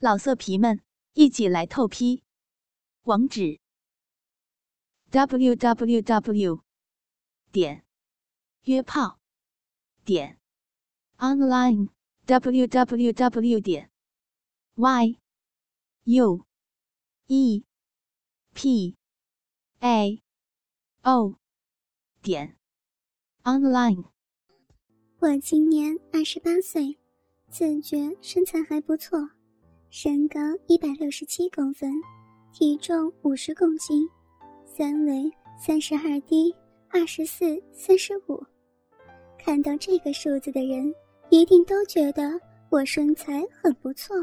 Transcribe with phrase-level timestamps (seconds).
[0.00, 0.80] 老色皮们，
[1.14, 2.22] 一起来透批！
[3.02, 3.58] 网址
[5.10, 6.62] ：w w w
[7.50, 7.84] 点
[8.62, 9.18] 约炮
[10.04, 10.38] 点
[11.16, 11.88] online
[12.26, 13.90] w w w 点
[14.76, 15.18] y
[16.04, 16.46] u
[17.26, 17.64] e
[18.54, 18.96] p
[19.80, 20.22] a
[21.02, 21.40] o
[22.22, 22.56] 点
[23.42, 24.04] online。
[25.18, 27.00] 我今年二十八岁，
[27.50, 29.37] 自觉身材还不错。
[29.90, 31.90] 身高一百六十七公分，
[32.52, 34.06] 体重五十公斤，
[34.66, 36.54] 三围三十二 D
[36.90, 38.44] 二十四三十五。
[39.38, 40.94] 看到这个数字的人，
[41.30, 42.38] 一定都觉得
[42.68, 44.14] 我身材很不错。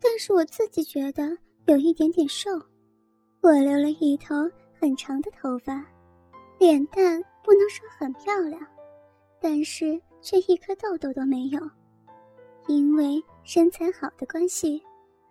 [0.00, 2.50] 但是我自己觉得有一点点瘦。
[3.42, 4.34] 我留了一头
[4.72, 5.86] 很长的头发，
[6.58, 8.60] 脸蛋不能说很漂亮，
[9.40, 11.60] 但是却一颗痘痘都没有。
[12.66, 14.82] 因为身材好的关系，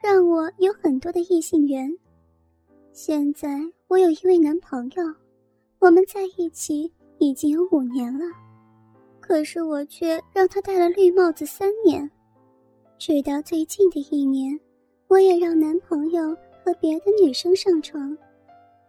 [0.01, 1.91] 让我有很多的异性缘。
[2.91, 5.03] 现在我有一位男朋友，
[5.79, 8.25] 我们在一起已经有五年了，
[9.19, 12.09] 可是我却让他戴了绿帽子三年。
[12.99, 14.59] 直到最近的一年，
[15.07, 16.29] 我也让男朋友
[16.63, 18.15] 和别的女生上床。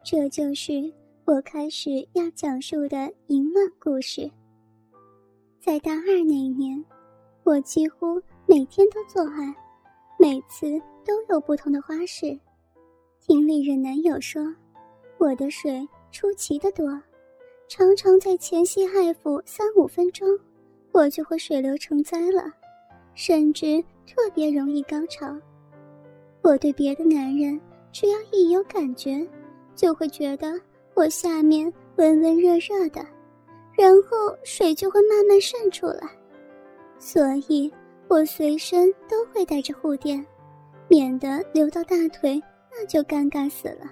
[0.04, 0.92] 这就是
[1.24, 4.30] 我开始要讲述的淫乱故事。
[5.58, 6.84] 在大二那一年，
[7.42, 8.20] 我几乎。
[8.46, 9.54] 每天都做爱，
[10.18, 12.38] 每次都有不同的花式。
[13.18, 14.42] 听丽人男友说，
[15.16, 17.00] 我的水出奇的多，
[17.68, 20.28] 常常在前戏爱抚三五分钟，
[20.92, 22.44] 我就会水流成灾了，
[23.14, 25.34] 甚至特别容易高潮。
[26.42, 27.58] 我对别的男人，
[27.92, 29.26] 只要一有感觉，
[29.74, 30.60] 就会觉得
[30.92, 33.04] 我下面温温热热的，
[33.72, 36.10] 然后水就会慢慢渗出来，
[36.98, 37.72] 所以。
[38.08, 40.24] 我随身都会带着护垫，
[40.88, 43.90] 免得流到大腿，那就尴尬死了。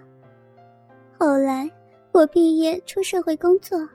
[1.19, 1.71] 后来
[2.13, 3.89] 我毕业出社会工作，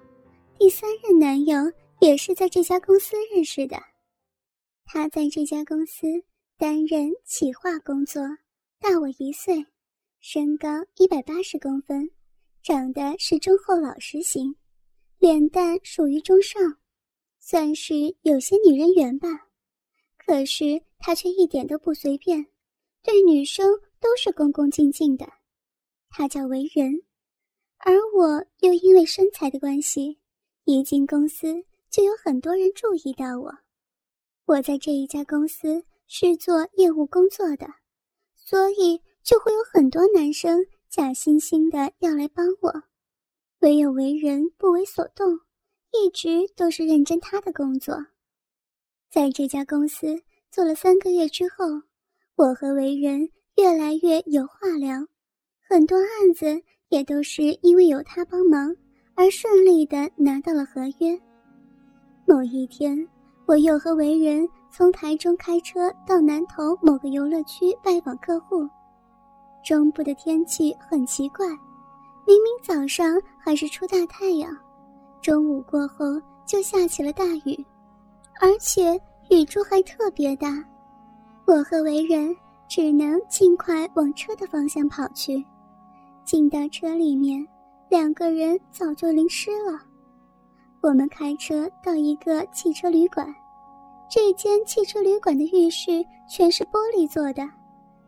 [0.58, 3.78] 第三任男友也是在这家公司认识的。
[4.86, 6.08] 他在这家公司
[6.58, 8.24] 担任企划工作，
[8.80, 9.66] 大我一岁，
[10.20, 12.10] 身高一百八十公分，
[12.64, 14.56] 长得是忠厚老实型，
[15.20, 16.62] 脸蛋属于中上，
[17.40, 19.47] 算是有些女人缘吧。
[20.28, 22.48] 可是他却一点都不随便，
[23.02, 25.26] 对女生都是恭恭敬敬的。
[26.10, 27.02] 他叫为人，
[27.78, 30.20] 而我又因为身材的关系，
[30.66, 33.58] 一进公司就有很多人注意到我。
[34.48, 37.66] 我在这一家公司是做业务工作的，
[38.36, 42.84] 所以就会有很多男生假惺惺的要来帮我。
[43.60, 45.40] 唯有为人不为所动，
[45.94, 47.96] 一直都是认真他的工作。
[49.10, 51.66] 在这家公司做了三个月之后，
[52.36, 55.00] 我和为人越来越有话聊，
[55.68, 58.76] 很多案子也都是因为有他帮忙
[59.16, 61.18] 而顺利的拿到了合约。
[62.26, 63.08] 某一天，
[63.46, 68.68] 我又和为人从台中开车到南头某个游乐区拜访客户。
[69.64, 74.56] 中部的天气很奇怪，明明早上还是出大太阳，
[75.22, 77.66] 中午过后就下起了大雨。
[78.40, 79.00] 而且
[79.30, 80.64] 雨珠还特别大，
[81.46, 82.36] 我和为人
[82.68, 85.44] 只能尽快往车的方向跑去。
[86.24, 87.46] 进到车里面，
[87.90, 89.80] 两个人早就淋湿了。
[90.82, 93.28] 我们开车到一个汽车旅馆，
[94.10, 97.48] 这间汽车旅馆的浴室全是玻璃做的，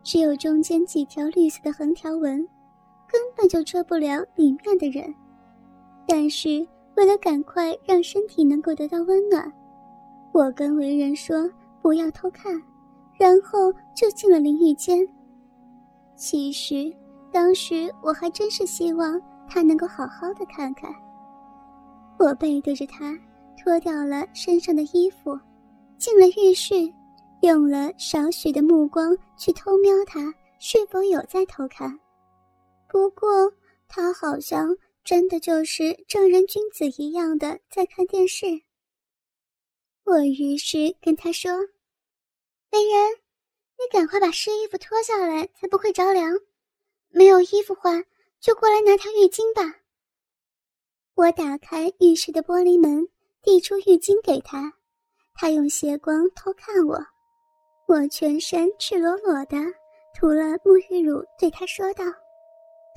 [0.04, 2.38] 只有中间几条绿色的横条纹，
[3.08, 5.14] 根本就遮不了里面的人。
[6.08, 6.66] 但是
[6.96, 9.52] 为了赶快让身体能够得到温暖。
[10.32, 11.50] 我跟为人说
[11.82, 12.62] 不要偷看，
[13.18, 15.08] 然后就进了淋浴间。
[16.16, 16.94] 其实
[17.32, 20.94] 当时我还真是希望他能够好好的看看。
[22.20, 23.18] 我背对着他，
[23.58, 25.40] 脱掉了身上的衣服，
[25.98, 26.76] 进了浴室，
[27.42, 31.98] 用了少许的目光去偷瞄他是否有在偷看。
[32.90, 33.28] 不过
[33.88, 38.46] 他好像真的就是正人君子一样的在看电视。
[40.10, 41.52] 我于是跟他说
[42.74, 43.12] ：“美人，
[43.78, 46.36] 你赶快把湿衣服脱下来，才不会着凉。
[47.10, 48.04] 没有衣服换，
[48.40, 49.82] 就过来拿条浴巾吧。”
[51.14, 53.08] 我打开浴室的玻璃门，
[53.44, 54.74] 递出浴巾给他。
[55.36, 56.98] 他用斜光偷看我，
[57.88, 59.58] 我全身赤裸裸的，
[60.16, 62.04] 涂了沐浴乳，对他说道：“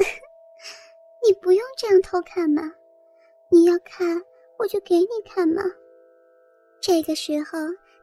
[1.28, 2.62] 你不用这样偷看嘛，
[3.50, 4.18] 你要看
[4.58, 5.62] 我就给你看嘛。”
[6.82, 7.58] 这个时候，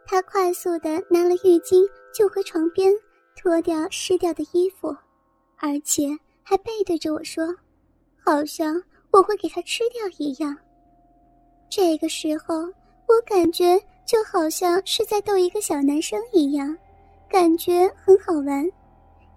[0.05, 2.93] 他快速的拿了浴巾就回床边，
[3.35, 4.95] 脱掉湿掉的衣服，
[5.57, 7.53] 而且还背对着我说，
[8.23, 8.81] 好像
[9.11, 10.55] 我会给他吃掉一样。
[11.69, 12.55] 这个时候，
[13.05, 16.73] 我感觉就好像是在逗一个小男生一样，
[17.29, 18.65] 感觉很好玩，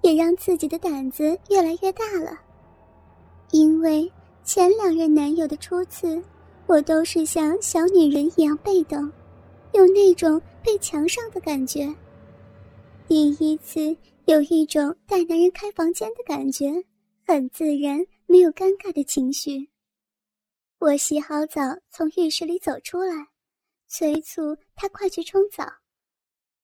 [0.02, 2.38] 也让自己的胆子越来越大了。
[3.50, 4.08] 因为
[4.44, 6.22] 前两任男友的初次，
[6.68, 9.10] 我都是像小女人一样被动，
[9.72, 11.94] 有那种被强上的感觉。
[13.08, 13.96] 第一次
[14.26, 16.72] 有一种带男人开房间的感觉，
[17.26, 19.69] 很自然，没有尴尬的情绪。
[20.78, 21.60] 我洗好澡，
[21.90, 23.28] 从浴室里走出来，
[23.88, 25.64] 催促他快去冲澡。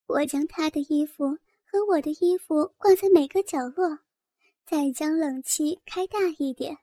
[0.07, 1.27] 我将他的衣服
[1.65, 3.99] 和我的衣服挂在每个角落，
[4.67, 6.77] 再将冷气开大一点，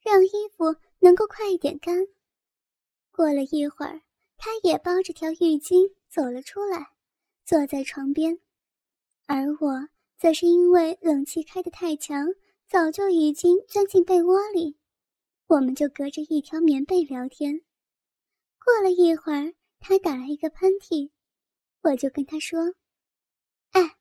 [0.00, 2.06] 让衣服能够快一点干。
[3.10, 4.00] 过了一会儿，
[4.44, 6.90] 他也包着条浴巾走了出来，
[7.44, 8.40] 坐在床边，
[9.26, 12.26] 而我则是因为冷气开得太强，
[12.68, 14.76] 早就已经钻进被窝里。
[15.46, 17.60] 我们就隔着一条棉被聊天。
[18.58, 21.12] 过了一会儿，他打了一个喷嚏，
[21.82, 22.74] 我就跟他说
[23.70, 23.96] ：“哎，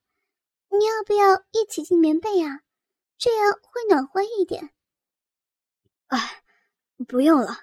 [0.71, 2.63] 你要不要一起进棉被啊？
[3.19, 4.71] 这样会暖和一点。
[6.09, 6.43] ”“哎，
[7.07, 7.59] 不用了。”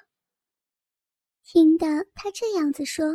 [1.51, 3.07] 听到他这样子说，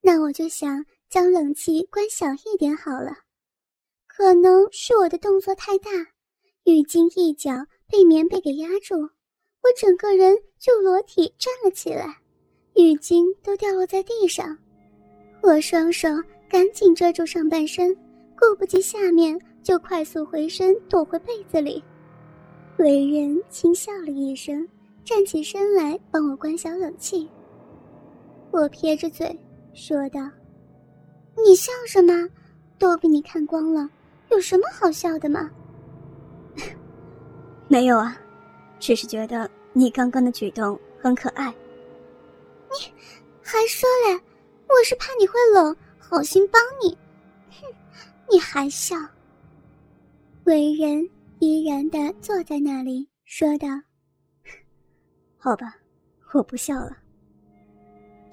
[0.00, 3.12] 那我就想将冷气关小一点好了。
[4.06, 5.90] 可能是我的动作太大，
[6.64, 7.52] 浴巾一角
[7.86, 8.94] 被棉被给压住。
[8.96, 12.16] 我整个人就裸体站了起来，
[12.76, 14.56] 浴巾都掉落在地上。
[15.42, 16.08] 我双手
[16.48, 17.94] 赶紧遮住上半身，
[18.38, 21.84] 顾不及下面，就快速回身躲回被子里。
[22.78, 24.66] 为人轻笑了一声，
[25.04, 27.28] 站起身来帮我关小冷气。
[28.56, 29.38] 我撇着嘴
[29.74, 30.20] 说道
[31.44, 32.26] ：“你笑什么？
[32.78, 33.86] 都被你看光了，
[34.30, 35.50] 有什么好笑的吗？”
[37.68, 38.16] 没有啊。
[38.78, 41.48] 只是觉得你刚刚的举动很可爱。
[42.70, 42.92] 你
[43.42, 44.20] 还说嘞？
[44.68, 46.96] 我是怕你会冷，好心帮你。
[47.50, 47.66] 哼，
[48.30, 48.96] 你还笑。
[50.44, 51.06] 伟人
[51.40, 53.66] 依然的坐在那里，说道
[55.36, 55.76] ：“好吧，
[56.32, 56.96] 我不笑了。”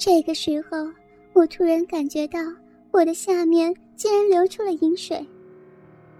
[0.05, 0.85] 这个时候，
[1.31, 2.37] 我突然感觉到
[2.91, 5.25] 我的下面竟然流出了饮水。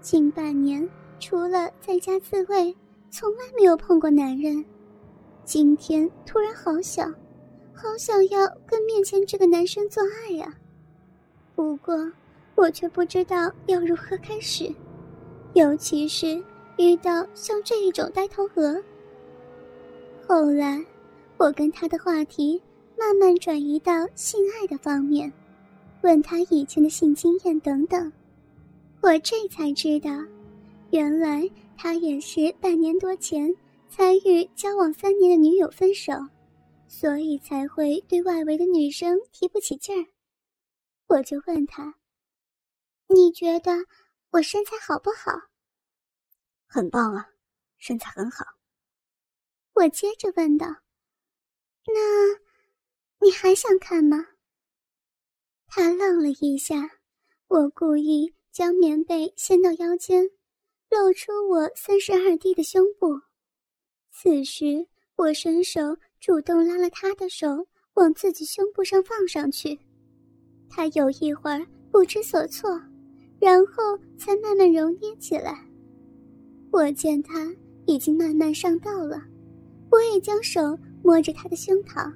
[0.00, 0.88] 近半年，
[1.20, 2.74] 除了在家自慰。
[3.10, 4.64] 从来没有碰过男人，
[5.44, 7.14] 今天突然好想，
[7.74, 10.54] 好想要跟面前这个男生做爱呀！
[11.54, 12.10] 不过
[12.54, 14.74] 我却不知道要如何开始，
[15.52, 16.42] 尤其是
[16.78, 18.82] 遇到像这一种呆头鹅。
[20.26, 20.82] 后来，
[21.36, 22.60] 我跟他的话题
[22.98, 25.32] 慢慢转移到性爱的方面，
[26.02, 28.12] 问他以前的性经验等等，
[29.00, 30.10] 我这才知道，
[30.90, 31.48] 原来。
[31.76, 33.52] 他也是半年多前
[33.90, 36.12] 才与交往三年的女友分手，
[36.86, 40.06] 所以才会对外围的女生提不起劲儿。
[41.08, 41.96] 我就问他
[43.12, 43.72] ：“你觉得
[44.30, 45.32] 我身材好不好
[46.64, 47.28] ？”“很棒啊，
[47.76, 48.44] 身材很好。”
[49.74, 50.68] 我接着问道
[51.92, 52.34] ：“那，
[53.24, 54.26] 你还想看吗？”
[55.66, 56.90] 他愣了一下，
[57.48, 60.30] 我故意将棉被掀到腰间。
[60.90, 63.18] 露出我三十二 D 的胸部，
[64.12, 65.80] 此时我伸手
[66.20, 69.76] 主动拉了他的手，往自己胸部上放上去。
[70.68, 72.80] 他有一会儿不知所措，
[73.40, 75.66] 然后才慢慢揉捏起来。
[76.70, 77.52] 我见他
[77.86, 79.20] 已经慢慢上道了，
[79.90, 82.12] 我也将手摸着他的胸膛，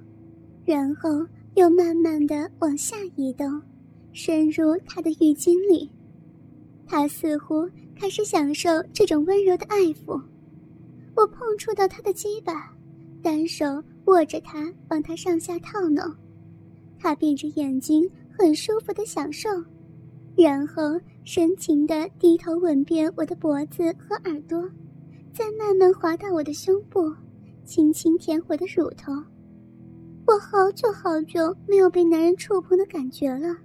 [0.68, 1.08] 然后
[1.54, 3.62] 又慢慢的往下移动，
[4.12, 5.90] 深入他的浴巾里。
[6.86, 7.66] 他似乎。
[8.00, 10.22] 开始享受这种温柔的爱抚，
[11.16, 12.72] 我碰触到他的鸡巴，
[13.20, 16.04] 单手握着他，帮他上下套弄。
[16.96, 19.48] 他闭着眼睛，很舒服的享受，
[20.36, 20.82] 然后
[21.24, 24.62] 深情的低头吻遍我的脖子和耳朵，
[25.32, 27.12] 再慢慢滑到我的胸部，
[27.64, 29.12] 轻轻舔我的乳头。
[30.28, 33.56] 我好久好久没有被男人触碰的感觉了，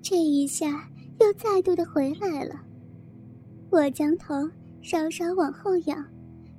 [0.00, 2.54] 这一下又再度的回来了。
[3.70, 4.36] 我将头
[4.82, 5.96] 稍稍往后仰，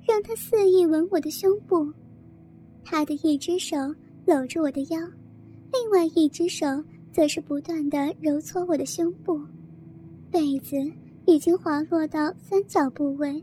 [0.06, 1.90] 让他肆意吻我的胸部。
[2.84, 3.74] 他的一只手
[4.26, 5.00] 搂着我的腰，
[5.72, 6.66] 另外一只手
[7.10, 9.40] 则是不断的揉搓我的胸部。
[10.30, 10.76] 被子
[11.24, 13.42] 已经滑落到三角部位，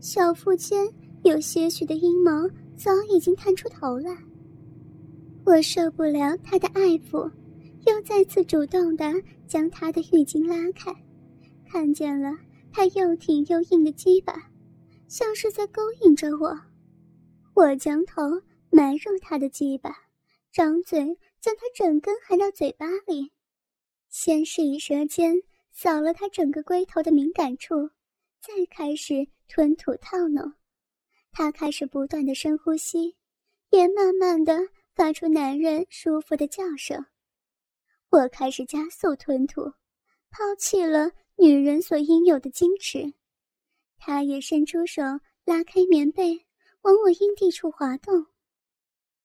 [0.00, 0.88] 小腹间
[1.22, 2.32] 有些许的阴毛
[2.76, 4.10] 早已经探出头来。
[5.44, 7.30] 我受不了他的爱抚，
[7.86, 9.12] 又再次主动的
[9.48, 10.94] 将他的浴巾拉开，
[11.66, 12.30] 看见了。
[12.72, 14.32] 他又挺又硬的鸡巴，
[15.08, 16.56] 像是在勾引着我。
[17.52, 18.22] 我将头
[18.70, 19.92] 埋入他的鸡巴，
[20.52, 23.32] 张嘴将他整根含到嘴巴里，
[24.08, 25.34] 先是以舌尖
[25.72, 27.90] 扫了他整个龟头的敏感处，
[28.40, 30.52] 再开始吞吐套弄。
[31.32, 33.16] 他开始不断的深呼吸，
[33.70, 34.56] 也慢慢的
[35.00, 37.06] 发出男人舒服的叫声。
[38.10, 39.62] 我开始加速吞吐，
[40.28, 43.14] 抛弃了女人所应有的矜持。
[43.96, 45.02] 他也伸出手
[45.46, 46.44] 拉开棉被，
[46.82, 48.26] 往我阴蒂处滑动。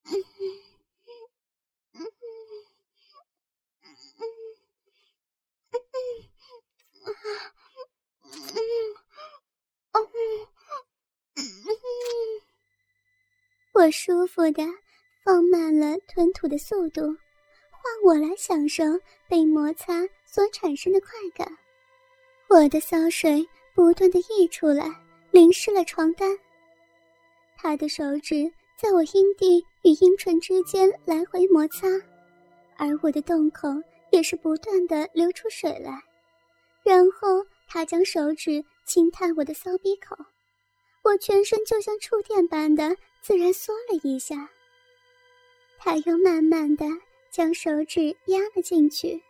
[13.73, 14.63] 我舒服的
[15.25, 17.01] 放慢了吞吐的速度，
[17.71, 18.83] 换我来享受
[19.27, 21.51] 被摩擦所产生的快感。
[22.47, 24.85] 我的骚水不断的溢出来，
[25.31, 26.37] 淋湿了床单。
[27.57, 31.87] 他的手指在我阴蒂与阴唇之间来回摩擦，
[32.77, 33.67] 而我的洞口
[34.11, 35.99] 也是不断的流出水来。
[36.83, 40.15] 然后他将手指轻探我的骚鼻口。
[41.01, 44.47] 我全身就像触电般的自然缩了一下，
[45.85, 46.83] 他又慢慢的
[47.29, 49.21] 将手指压了进去，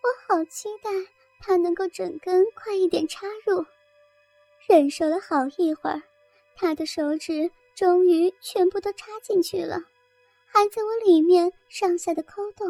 [0.00, 0.90] 我好期待
[1.40, 3.62] 他能够整根快一点插入。
[4.66, 6.02] 忍受了好一会儿，
[6.56, 9.78] 他的手指终于全部都插进去了，
[10.46, 12.66] 还在我里面上下的抠动，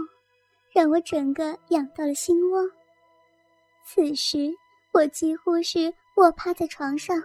[0.72, 2.68] 让我整个痒到了心窝。
[3.86, 4.52] 此时
[4.90, 7.22] 我几乎是卧趴在床上。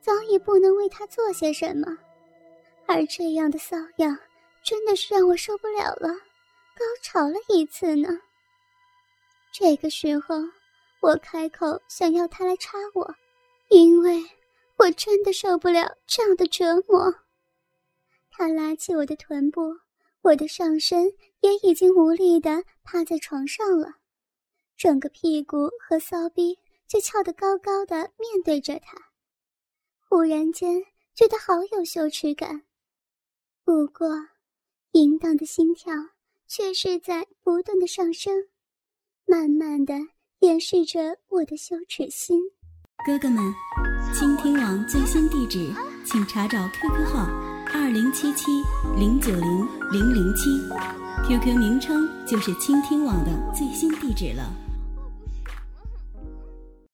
[0.00, 1.98] 早已不能为他做些什么，
[2.86, 4.16] 而这样的瘙痒
[4.64, 8.08] 真的是让我受不了了，高潮了一次呢。
[9.52, 10.36] 这个时候，
[11.00, 13.14] 我开口想要他来插我，
[13.68, 14.24] 因为
[14.78, 17.14] 我真的受不了这样的折磨。
[18.30, 19.60] 他拉起我的臀部，
[20.22, 23.96] 我的上身也已经无力的趴在床上了，
[24.78, 28.96] 整个屁股和骚逼就翘得高高的，面对着他。
[30.08, 30.82] 忽然间
[31.14, 32.64] 觉得好有羞耻感，
[33.62, 34.08] 不过，
[34.94, 35.92] 淫荡的心跳
[36.46, 38.32] 却是在不断的上升，
[39.26, 39.92] 慢慢的
[40.38, 42.38] 掩饰着我的羞耻心。
[43.04, 43.42] 哥哥们，
[44.14, 45.68] 倾听网最新地址，
[46.06, 47.26] 请查找 QQ 号
[47.74, 48.52] 二零七七
[48.96, 50.60] 零九零零零七
[51.26, 54.54] ，QQ 名称就是倾听网的最新地址了。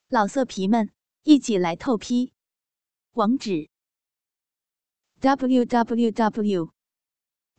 [0.09, 0.89] 老色皮们，
[1.25, 2.33] 一起来透批！
[3.13, 3.69] 网址
[5.21, 6.71] ：w w w